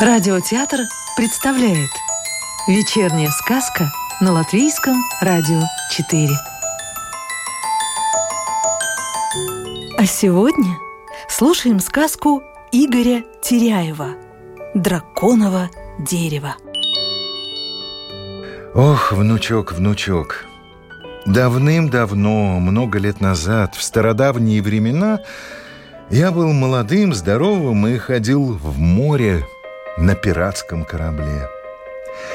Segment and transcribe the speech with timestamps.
[0.00, 0.80] Радиотеатр
[1.16, 1.90] представляет
[2.68, 3.90] Вечерняя сказка
[4.20, 6.28] на Латвийском радио 4
[9.98, 10.76] А сегодня
[11.28, 12.42] слушаем сказку
[12.72, 14.16] Игоря Теряева
[14.74, 16.56] «Драконово дерево»
[18.74, 20.44] Ох, внучок, внучок,
[21.26, 25.20] давным-давно, много лет назад, в стародавние времена,
[26.10, 29.44] я был молодым, здоровым и ходил в море
[29.98, 31.48] на пиратском корабле.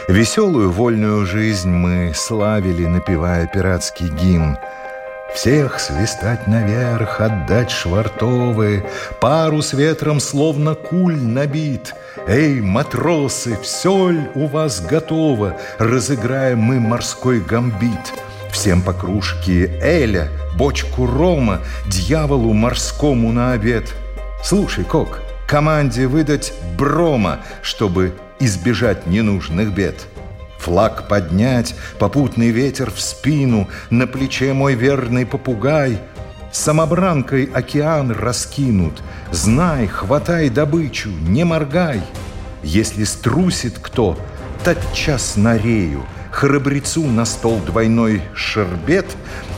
[0.08, 4.58] Веселую вольную жизнь мы славили, напевая пиратский гимн.
[5.34, 8.84] Всех свистать наверх, отдать швартовы,
[9.22, 11.94] Парус ветром словно куль набит.
[12.28, 15.58] Эй, матросы, все ль у вас готово?
[15.80, 18.14] Разыграем мы морской гамбит.
[18.52, 23.94] Всем по кружке Эля, бочку рома, Дьяволу морскому на обед.
[24.44, 30.06] Слушай, Кок, команде выдать брома, чтобы избежать ненужных бед.
[30.59, 35.97] Флаг поднять, попутный ветер в спину, на плече мой верный попугай.
[36.52, 42.02] Самобранкой океан раскинут, знай, хватай добычу, не моргай.
[42.62, 44.20] Если струсит кто,
[44.64, 49.06] тотчас на рею, храбрецу на стол двойной шербет,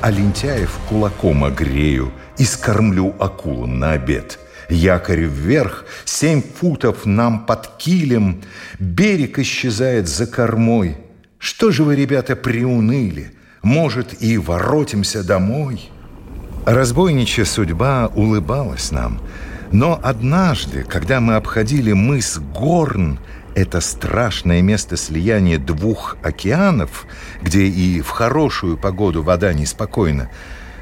[0.02, 4.40] а лентяев кулаком огрею и скормлю акулам на обед.
[4.70, 8.42] Якорь вверх, семь футов нам под килем,
[8.80, 10.98] берег исчезает за кормой.
[11.38, 13.34] Что же вы, ребята, приуныли?
[13.62, 15.90] Может, и воротимся домой?
[16.66, 19.20] Разбойничья судьба улыбалась нам.
[19.74, 23.20] Но однажды, когда мы обходили мыс Горн,
[23.56, 27.06] это страшное место слияния двух океанов,
[27.42, 30.30] где и в хорошую погоду вода неспокойна,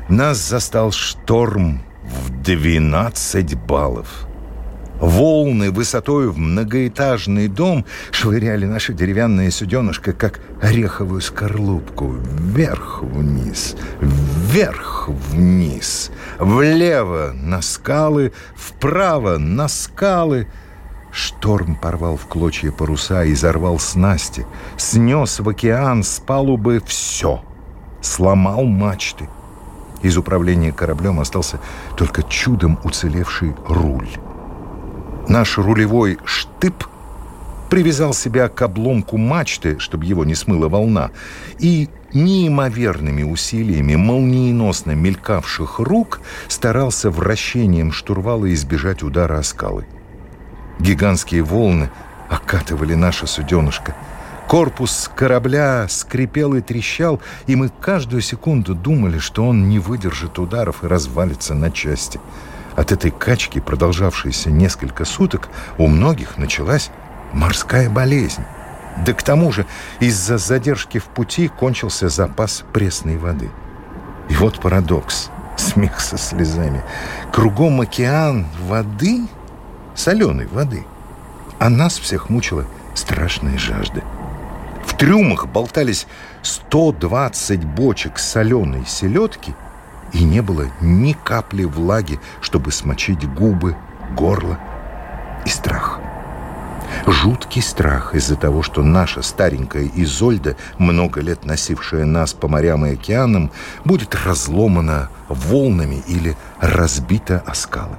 [0.09, 4.27] нас застал шторм в 12 баллов.
[5.01, 17.31] Волны высотой в многоэтажный дом швыряли наше деревянное суденышко, как ореховую скорлупку, вверх-вниз, вверх-вниз, влево
[17.33, 20.47] на скалы, вправо на скалы.
[21.11, 24.45] Шторм порвал в клочья паруса и зарвал снасти,
[24.77, 27.41] снес в океан с палубы все,
[28.01, 29.27] сломал мачты.
[30.01, 31.59] Из управления кораблем остался
[31.97, 34.09] только чудом уцелевший руль.
[35.27, 36.85] Наш рулевой штып
[37.69, 41.11] привязал себя к обломку мачты, чтобы его не смыла волна,
[41.59, 49.85] и неимоверными усилиями молниеносно мелькавших рук старался вращением штурвала избежать удара о скалы.
[50.81, 51.89] Гигантские волны
[52.29, 53.95] окатывали наше суденышко–
[54.51, 60.83] Корпус корабля скрипел и трещал, и мы каждую секунду думали, что он не выдержит ударов
[60.83, 62.19] и развалится на части.
[62.75, 65.47] От этой качки, продолжавшейся несколько суток,
[65.77, 66.91] у многих началась
[67.31, 68.43] морская болезнь.
[69.05, 69.65] Да к тому же
[70.01, 73.49] из-за задержки в пути кончился запас пресной воды.
[74.27, 75.29] И вот парадокс.
[75.55, 76.83] Смех со слезами.
[77.31, 79.27] Кругом океан воды,
[79.95, 80.85] соленой воды.
[81.59, 82.65] А нас всех мучила
[82.95, 84.03] страшная жажда
[85.01, 86.05] трюмах болтались
[86.43, 89.55] 120 бочек соленой селедки,
[90.13, 93.75] и не было ни капли влаги, чтобы смочить губы,
[94.15, 94.59] горло
[95.43, 95.99] и страх.
[97.07, 102.93] Жуткий страх из-за того, что наша старенькая Изольда, много лет носившая нас по морям и
[102.93, 103.49] океанам,
[103.83, 107.97] будет разломана волнами или разбита о скалы.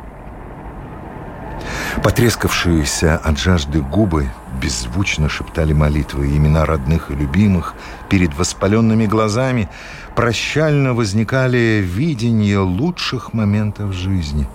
[2.01, 4.31] Потрескавшиеся от жажды губы
[4.61, 7.75] беззвучно шептали молитвы имена родных и любимых.
[8.09, 9.69] Перед воспаленными глазами
[10.15, 14.49] прощально возникали видения лучших моментов жизни.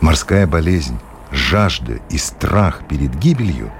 [0.00, 0.98] Морская болезнь,
[1.30, 3.70] жажда и страх перед гибелью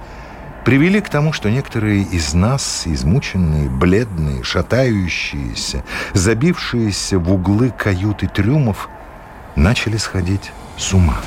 [0.65, 5.85] привели к тому, что некоторые из нас, измученные, бледные, шатающиеся,
[6.15, 8.89] забившиеся в углы каюты трюмов,
[9.57, 11.19] начали сходить с ума.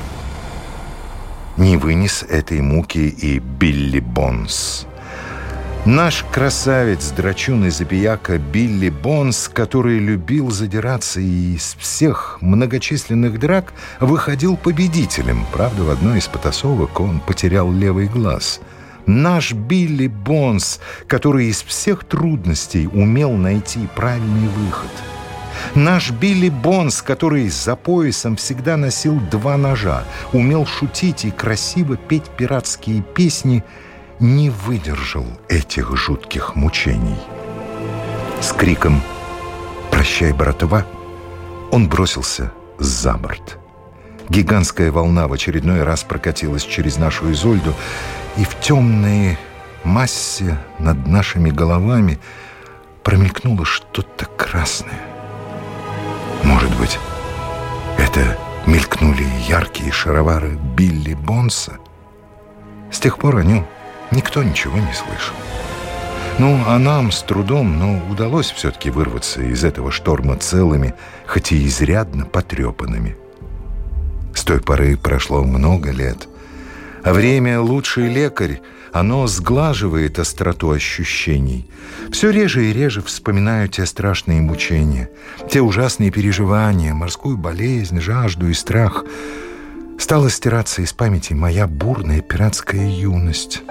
[1.58, 4.86] Не вынес этой муки и Билли Бонс.
[5.86, 13.72] Наш красавец, драчун и забияка Билли Бонс, который любил задираться и из всех многочисленных драк
[14.02, 15.46] выходил победителем.
[15.54, 18.60] Правда, в одной из потасовок он потерял левый глаз.
[19.06, 24.92] Наш Билли Бонс, который из всех трудностей умел найти правильный выход–
[25.76, 30.04] Наш Билли Бонс, который за поясом всегда носил два ножа,
[30.34, 33.64] умел шутить и красиво петь пиратские песни,
[34.20, 37.20] не выдержал этих жутких мучений.
[38.42, 39.02] С криком
[39.92, 40.86] «Прощай, братва!»
[41.72, 43.58] он бросился за борт.
[44.30, 47.74] Гигантская волна в очередной раз прокатилась через нашу Изольду,
[48.38, 49.38] и в темной
[49.84, 52.20] массе над нашими головами
[53.04, 55.15] промелькнуло что-то красное.
[56.46, 57.00] Может быть,
[57.98, 58.38] это
[58.68, 61.80] мелькнули яркие шаровары Билли Бонса?
[62.92, 63.66] С тех пор о нем
[64.12, 65.36] никто ничего не слышал.
[66.38, 70.94] Ну, а нам с трудом, но удалось все-таки вырваться из этого шторма целыми,
[71.26, 73.18] хоть и изрядно потрепанными.
[74.36, 76.28] С той поры прошло много лет.
[77.06, 78.62] Время лучший лекарь,
[78.92, 81.70] оно сглаживает остроту ощущений.
[82.12, 85.12] Все реже и реже вспоминаю те страшные мучения,
[85.50, 89.06] те ужасные переживания, морскую болезнь, жажду и страх.
[90.00, 93.62] Стала стираться из памяти моя бурная пиратская юность.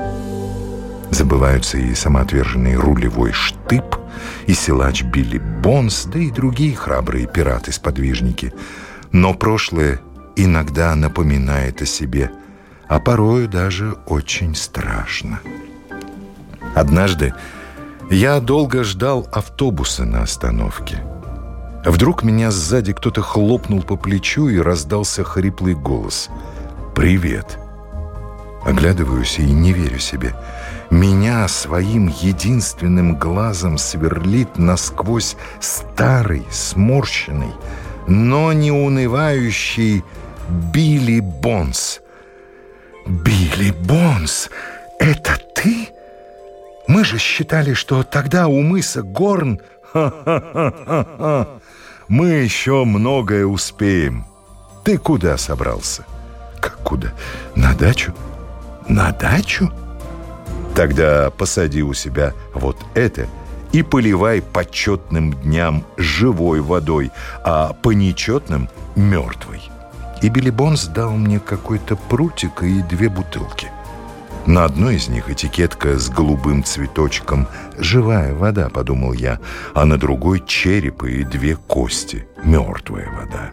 [1.11, 3.97] Забываются и самоотверженный рулевой штып,
[4.47, 8.53] и силач Билли Бонс, да и другие храбрые пираты-сподвижники.
[9.11, 10.01] Но прошлое
[10.37, 12.31] иногда напоминает о себе,
[12.89, 15.41] а порою даже очень страшно.
[16.75, 17.35] Однажды
[18.11, 21.03] я долго ждал автобуса на остановке.
[21.85, 26.31] Вдруг меня сзади кто-то хлопнул по плечу и раздался хриплый голос.
[26.95, 27.59] «Привет!»
[28.65, 30.35] Оглядываюсь и не верю себе–
[30.95, 37.53] меня своим единственным глазом сверлит насквозь старый, сморщенный,
[38.07, 40.05] но не унывающий
[40.73, 42.01] Билли Бонс.
[43.07, 44.51] «Билли Бонс,
[44.99, 45.89] это ты?
[46.89, 49.61] Мы же считали, что тогда у мыса Горн...
[49.93, 51.49] Ха-ха-ха-ха!
[52.09, 54.27] Мы еще многое успеем.
[54.85, 56.05] Ты куда собрался?»
[56.61, 57.13] «Как куда?
[57.55, 58.15] На дачу?»
[58.89, 59.71] «На дачу?»
[60.75, 63.29] Тогда посади у себя вот это
[63.73, 67.11] и поливай почетным дням живой водой,
[67.45, 69.63] а по нечетным— мертвой.
[70.23, 73.71] И Билли Бонс дал мне какой-то прутик и две бутылки.
[74.47, 79.41] На одной из них этикетка с голубым цветочком «Живая вода»,— подумал я,
[79.73, 83.53] а на другой— череп и две кости— «Мертвая вода».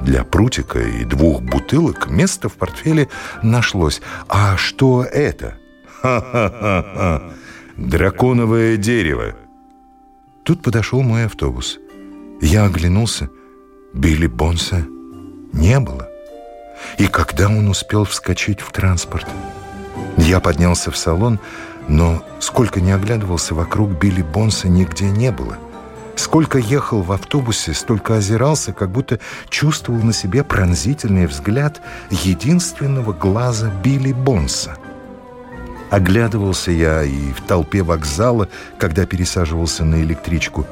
[0.00, 3.08] Для прутика и двух бутылок место в портфеле
[3.42, 4.00] нашлось.
[4.28, 5.58] А что это?
[6.00, 7.22] Ха-ха-ха-ха!
[7.76, 9.34] Драконовое дерево!»
[10.44, 11.78] Тут подошел мой автобус.
[12.40, 13.28] Я оглянулся.
[13.94, 14.86] Билли Бонса
[15.52, 16.08] не было.
[16.98, 19.26] И когда он успел вскочить в транспорт?
[20.16, 21.40] Я поднялся в салон,
[21.88, 25.56] но сколько не оглядывался вокруг, Билли Бонса нигде не было.
[26.16, 29.18] Сколько ехал в автобусе, столько озирался, как будто
[29.48, 34.76] чувствовал на себе пронзительный взгляд единственного глаза Билли Бонса.
[35.90, 38.48] Оглядывался я и в толпе вокзала,
[38.78, 40.66] когда пересаживался на электричку.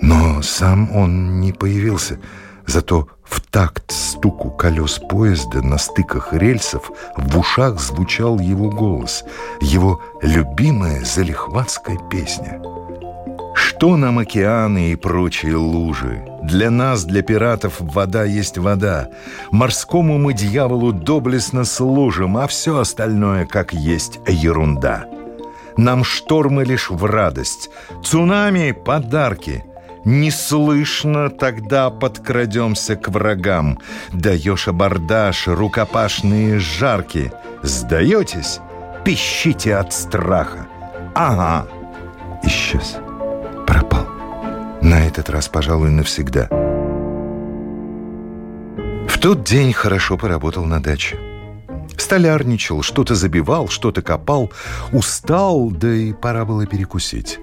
[0.00, 2.18] Но сам он не появился.
[2.66, 9.24] Зато в такт стуку колес поезда на стыках рельсов в ушах звучал его голос,
[9.60, 12.62] его любимая залихватская песня—
[13.54, 16.24] что нам океаны и прочие лужи?
[16.42, 19.08] Для нас, для пиратов, вода есть вода.
[19.50, 25.06] Морскому мы дьяволу доблестно служим, а все остальное, как есть, ерунда.
[25.76, 27.70] Нам штормы лишь в радость,
[28.02, 29.64] цунами— подарки.
[30.04, 33.78] Не слышно, тогда подкрадемся к врагам.
[34.12, 37.32] Даешь абордаж, рукопашные жарки.
[37.62, 38.60] Сдаетесь?
[39.04, 40.66] Пищите от страха.
[41.14, 41.66] Ага,
[42.42, 42.98] исчез
[43.66, 44.06] пропал.
[44.82, 46.48] На этот раз, пожалуй, навсегда.
[49.08, 51.18] В тот день хорошо поработал на даче.
[51.96, 54.52] Столярничал, что-то забивал, что-то копал.
[54.92, 57.38] Устал, да и пора было перекусить.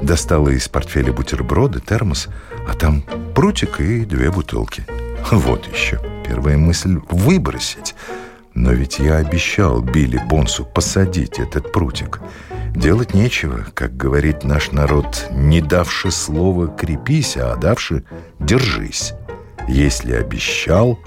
[0.00, 2.28] Достала из портфеля бутерброды, термос,
[2.68, 3.02] а там
[3.34, 4.84] прутик и две бутылки.
[5.30, 6.00] Вот еще.
[6.26, 7.94] Первая мысль— выбросить.
[8.54, 12.20] Но ведь я обещал Билли Бонсу посадить этот прутик.
[12.74, 18.04] Делать нечего, как говорит наш народ, не давши слова «крепись», а давши
[18.38, 19.12] «держись».
[19.68, 20.98] Если обещал,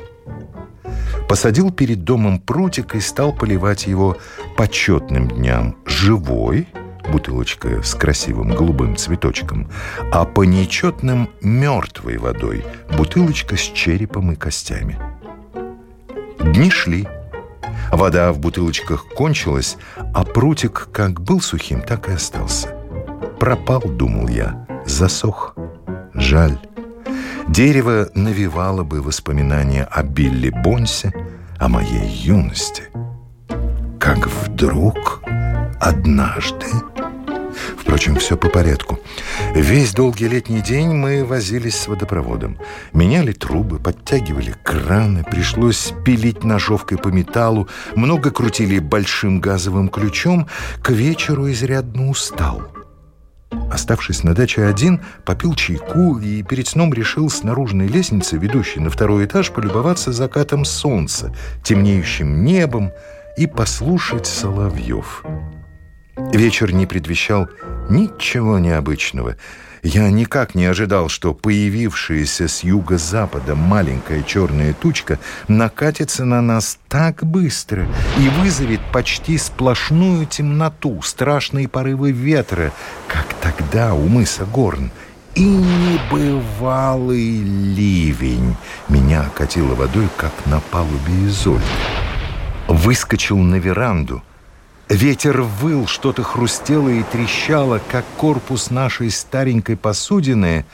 [1.27, 4.17] посадил перед домом прутик и стал поливать его
[4.55, 6.67] почетным дням живой,
[7.11, 9.69] бутылочка с красивым голубым цветочком,
[10.11, 14.99] а по нечетным мертвой водой, бутылочка с черепом и костями.
[16.39, 17.07] Дни шли.
[17.91, 19.77] Вода в бутылочках кончилась,
[20.13, 22.75] а прутик как был сухим, так и остался.
[23.39, 25.55] Пропал, думал я, засох.
[26.13, 26.57] Жаль.
[27.47, 31.13] Дерево навевало бы воспоминания о Билли Бонсе,
[31.57, 32.83] о моей юности.
[33.99, 35.21] Как вдруг
[35.79, 36.65] однажды
[37.97, 38.99] Впрочем, все по порядку.
[39.55, 42.59] Весь долгий летний день мы возились с водопроводом.
[42.93, 50.47] Меняли трубы, подтягивали краны, пришлось пилить ножовкой по металлу, много крутили большим газовым ключом.
[50.83, 52.71] К вечеру изрядно устал.
[53.71, 58.91] Оставшись на даче один, попил чайку и перед сном решил с наружной лестницы, ведущей на
[58.91, 62.91] второй этаж, полюбоваться закатом солнца, темнеющим небом
[63.37, 65.23] и послушать соловьев.
[66.17, 67.47] Вечер не предвещал
[67.89, 69.35] ничего необычного.
[69.83, 77.23] Я никак не ожидал, что появившаяся с юго-запада маленькая черная тучка накатится на нас так
[77.23, 82.73] быстро и вызовет почти сплошную темноту, страшные порывы ветра,
[83.07, 84.89] как тогда у мыса Горн.
[85.35, 88.55] И небывалый ливень
[88.89, 91.63] меня окатило водой, как на палубе Изольды.
[92.67, 94.23] Выскочил на веранду—
[94.89, 100.65] Ветер выл, что-то хрустело и трещало, как корпус нашей старенькой посудины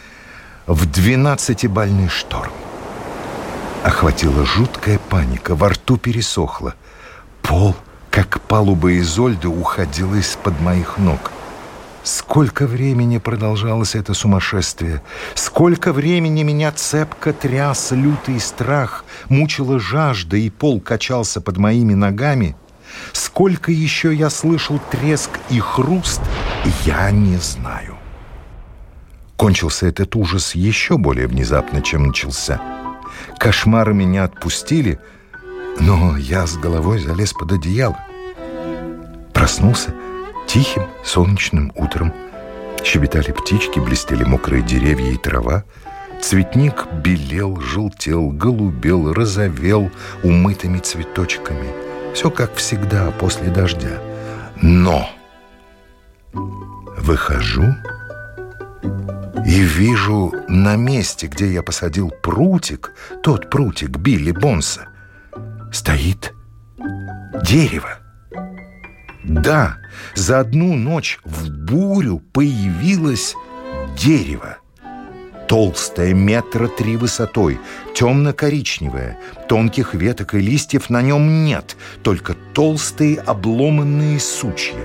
[0.68, 2.52] в двенадцатибальный шторм.
[3.84, 6.76] Охватила жуткая паника, во рту пересохло.
[7.42, 7.76] Пол,
[8.12, 11.32] как палуба Изольды, уходил из-под моих ног.
[12.04, 15.02] Сколько времени продолжалось это сумасшествие?
[15.34, 22.56] Сколько времени меня цепко тряс лютый страх, мучила жажда, и пол качался под моими ногами—
[23.12, 26.22] Сколько еще я слышал треск и хруст,
[26.86, 27.98] я не знаю.
[29.36, 32.62] Кончился этот ужас еще более внезапно, чем начался.
[33.40, 35.00] Кошмары меня отпустили,
[35.80, 37.98] но я с головой залез под одеяло.
[39.34, 39.94] Проснулся
[40.48, 42.14] тихим солнечным утром.
[42.84, 45.64] Щебетали птички, блестели мокрые деревья и трава.
[46.22, 49.92] Цветник белел, желтел, голубел, розовел
[50.24, 51.68] умытыми цветочками–
[52.14, 54.00] все как всегда после дождя.
[54.62, 55.10] Но
[56.34, 57.76] выхожу
[59.46, 64.88] и вижу на месте, где я посадил прутик, тот прутик Билли Бонса,
[65.72, 66.34] стоит
[67.44, 68.00] дерево.
[69.24, 69.78] Да,
[70.16, 73.36] за одну ночь в бурю появилось
[73.98, 74.58] дерево.
[75.54, 77.60] Толстое, метра три высотой,
[77.94, 79.20] темно-коричневое.
[79.48, 84.84] Тонких веток и листьев на нем нет, только толстые обломанные сучья.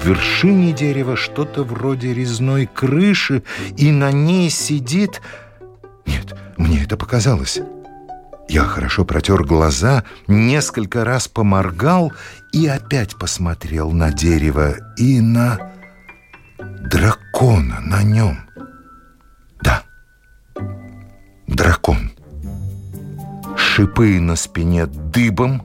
[0.00, 3.42] В вершине дерева что-то вроде резной крыши,
[3.76, 5.20] и на ней сидит...
[6.06, 7.60] Нет, мне это показалось.
[8.48, 12.14] Я хорошо протер глаза, несколько раз поморгал
[12.50, 15.70] и опять посмотрел на дерево и на
[16.58, 18.45] дракона на нем.
[21.46, 22.10] Дракон.
[23.56, 25.62] Шипы на спине дыбом,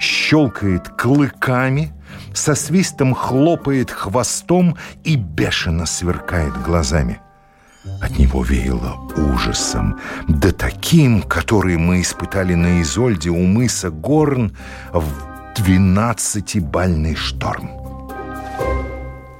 [0.00, 1.92] щелкает клыками,
[2.34, 7.20] со свистом хлопает хвостом и бешено сверкает глазами.
[8.00, 14.56] От него веяло ужасом, да таким, который мы испытали на Изольде у мыса Горн
[14.92, 15.04] в
[15.56, 17.81] двенадцатибальный шторм.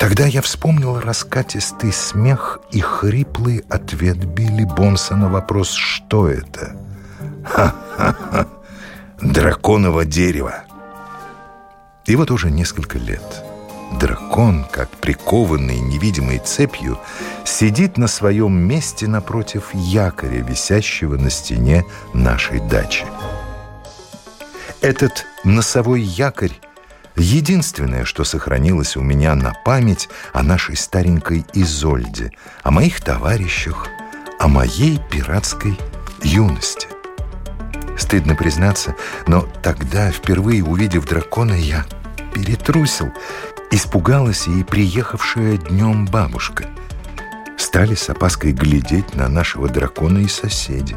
[0.02, 6.74] Тогда я вспомнил раскатистый смех и хриплый ответ Билли Бонса на вопрос «Что это?»
[7.44, 8.48] «Ха-ха-ха!
[9.20, 10.64] Драконово дерево!»
[12.04, 13.22] И вот уже несколько лет
[14.00, 16.98] дракон, как прикованный невидимой цепью,
[17.44, 23.04] сидит на своем месте напротив якоря, висящего на стене нашей дачи.
[24.80, 26.58] Этот носовой якорь
[27.16, 33.88] Единственное, что сохранилось у меня на память о нашей старенькой Изольде, о моих товарищах,
[34.38, 35.78] о моей пиратской
[36.22, 36.88] юности.
[37.98, 41.84] Стыдно признаться, но тогда, впервые увидев дракона, я
[42.34, 43.12] перетрусил.
[43.70, 46.66] Испугалась и приехавшая днем бабушка.
[47.56, 50.96] Стали с опаской глядеть на нашего дракона и соседи.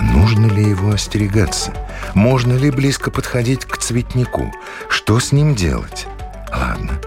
[0.00, 1.72] Нужно ли его остерегаться?
[2.14, 4.52] Можно ли близко подходить к цветнику?
[4.88, 6.06] Что с ним делать?
[6.50, 6.98] Ладно,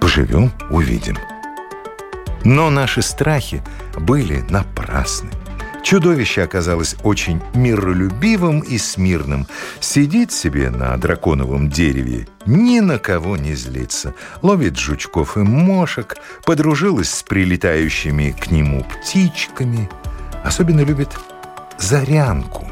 [0.00, 1.18] поживем, увидим.
[2.44, 3.62] Но наши страхи
[3.98, 5.30] были напрасны.
[5.82, 9.46] Чудовище оказалось очень миролюбивым и смирным.
[9.78, 14.12] Сидит себе на драконовом дереве, ни на кого не злится.
[14.42, 19.88] Ловит жучков и мошек, подружилась с прилетающими к нему птичками.
[20.42, 21.10] Особенно любит
[21.78, 22.66] Зарянку,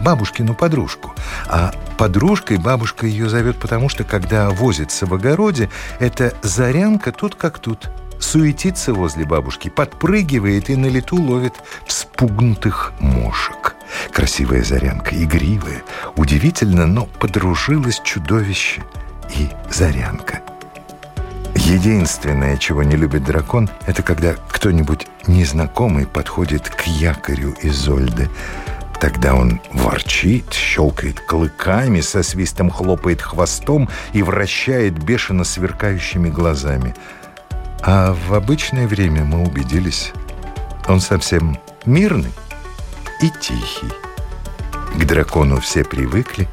[0.00, 1.14] бабушкину подружку.
[1.48, 7.58] А подружкой бабушка ее зовет, потому что, когда возится в огороде, эта Зарянка тут как
[7.58, 7.90] тут.
[8.20, 11.54] Суетится возле бабушки, подпрыгивает и на лету ловит
[11.86, 13.74] вспугнутых мошек.
[14.12, 15.82] Красивая Зарянка, игривая,
[16.16, 18.82] удивительно, но подружилась чудовище
[19.36, 20.40] и Зарянка.
[21.64, 28.28] Единственное, чего не любит дракон, это когда кто-нибудь незнакомый подходит к якорю Изольды.
[29.00, 36.94] Тогда он ворчит, щелкает клыками, со свистом хлопает хвостом и вращает бешено сверкающими глазами.
[37.82, 40.12] А в обычное время мы убедились,
[40.86, 42.32] он совсем мирный
[43.22, 43.90] и тихий.
[44.98, 46.46] К дракону все привыкли,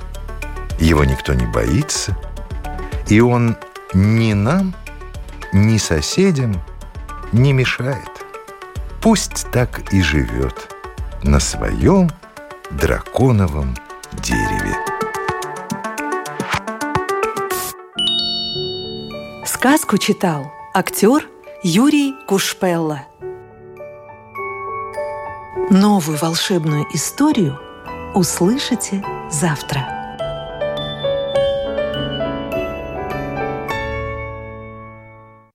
[0.80, 2.18] его никто не боится,
[3.10, 3.58] и он
[3.94, 4.74] ни нам,
[5.54, 6.62] ни соседям
[7.32, 8.10] не мешает.
[9.02, 10.76] Пусть так и живет
[11.24, 12.10] на своем
[12.72, 13.76] драконовом
[14.14, 14.76] дереве.
[19.46, 21.28] Сказку читал актер
[21.64, 23.04] Юрий Кушпелла.
[25.70, 27.60] Новую волшебную историю
[28.14, 30.01] услышите завтра.